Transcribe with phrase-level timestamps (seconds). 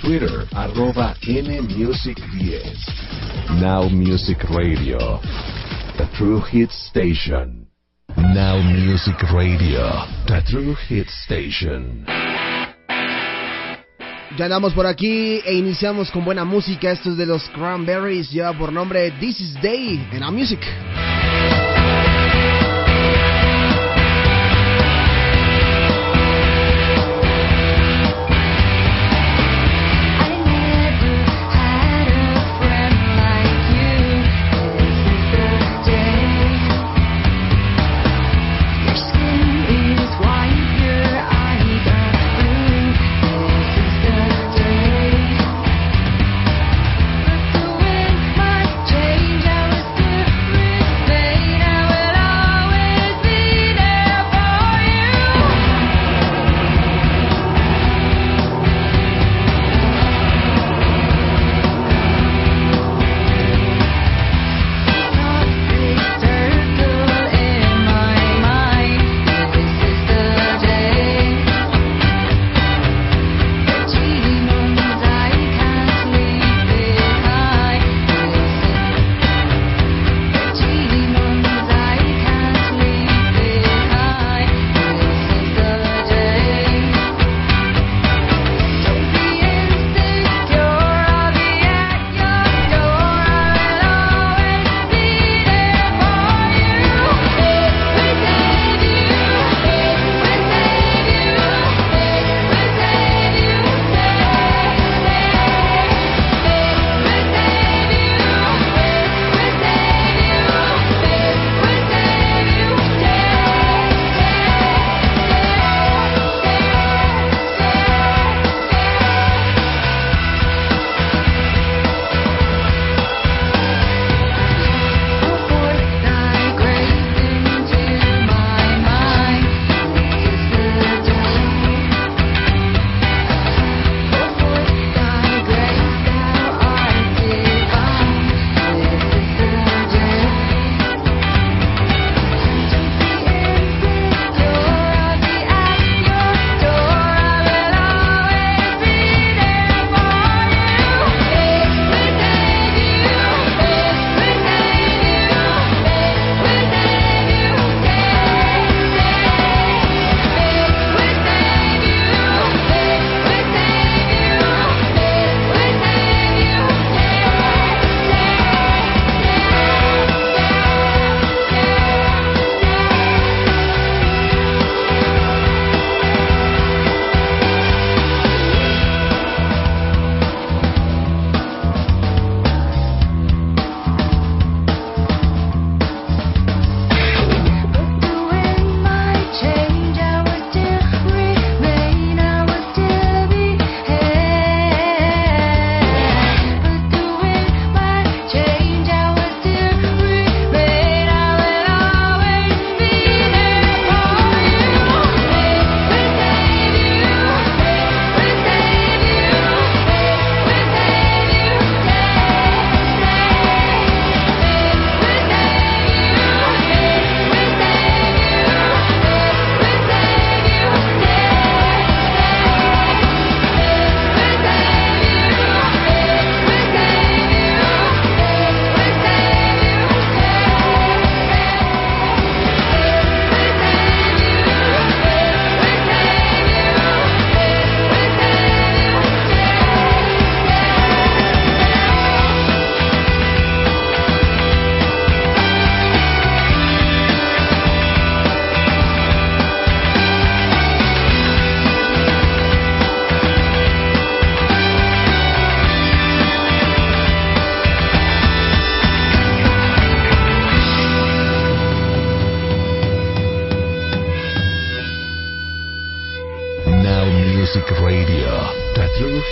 [0.00, 3.60] Twitter arroba NMusic10.
[3.60, 5.20] Now Music Radio.
[5.96, 7.66] The True Hit Station.
[8.16, 10.06] Now Music Radio.
[10.26, 12.04] The True Hit Station.
[14.36, 16.92] Ya andamos por aquí e iniciamos con buena música.
[16.92, 18.30] Esto es de los Cranberries.
[18.30, 20.22] Lleva por nombre This is Day en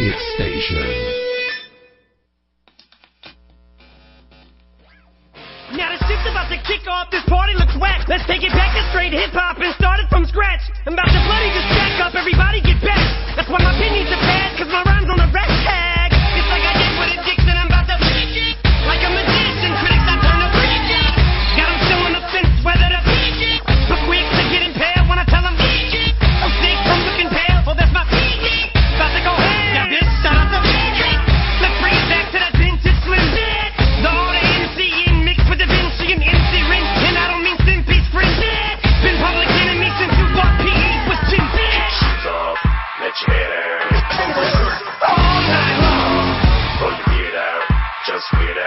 [0.00, 0.88] hit station.
[5.76, 8.08] Now the shit's about to kick off, this party looks wet.
[8.08, 10.64] Let's take it back to straight hip hop and start it from scratch.
[10.88, 13.04] I'm about to bloody just stack up, everybody get back.
[13.36, 15.69] That's why my opinions are bad, cause my rhymes on the rack.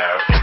[0.03, 0.43] Out.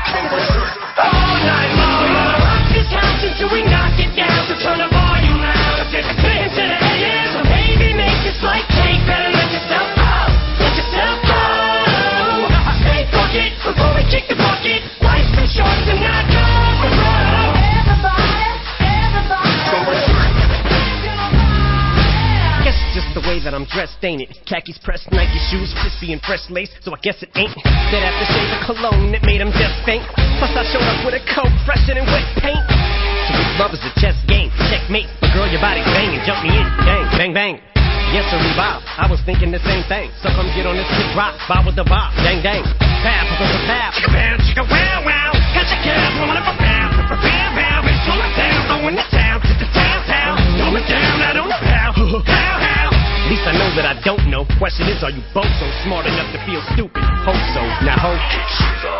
[23.51, 24.31] That I'm dressed, ain't it?
[24.47, 27.51] Khakis pressed, Nike shoes, crispy and fresh lace, so I guess it ain't.
[27.91, 30.07] That aftershave of cologne that made him just faint.
[30.39, 32.63] Plus I showed up with a coat fresher than wet paint.
[33.27, 35.11] So this love is a chess game, checkmate.
[35.19, 37.55] But girl, your body's banging, jump me in, bang, bang, bang.
[38.15, 38.87] Yes, sir, Bob.
[38.87, 40.15] I was thinking the same thing.
[40.23, 42.63] So come get on this kick rock, bob with the bob, dang, dang.
[43.03, 44.60] Pap, pap, pap, pap.
[55.11, 57.03] Are you both so smart enough to feel stupid?
[57.27, 57.63] Hope so.
[57.85, 59.00] Now hope.